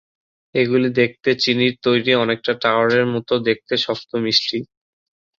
[0.55, 4.59] এগুলি দেখতে চিনির তৈরি অনেকটা টাওয়ারের মত দেখতে শক্ত মিষ্টি।